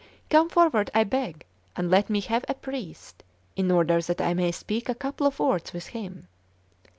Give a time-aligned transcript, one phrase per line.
[0.31, 1.45] Come forward, I beg,
[1.75, 3.21] and let me have a priest,
[3.55, 6.27] in order that I may speak a couple of words with him.